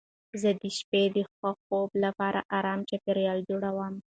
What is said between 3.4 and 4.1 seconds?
جوړوم.